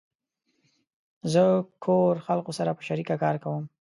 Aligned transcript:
زه 1.33 1.43
کور 1.83 2.15
خلقو 2.27 2.51
سره 2.59 2.71
په 2.77 2.81
شریکه 2.87 3.15
کار 3.23 3.35
کوم 3.43 3.63